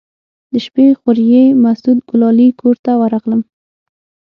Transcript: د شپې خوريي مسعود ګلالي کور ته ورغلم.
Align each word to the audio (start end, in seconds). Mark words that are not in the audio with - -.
د 0.51 0.53
شپې 0.65 0.85
خوريي 0.99 1.45
مسعود 1.63 1.99
ګلالي 2.09 2.47
کور 2.59 2.75
ته 2.85 2.91
ورغلم. 3.01 3.41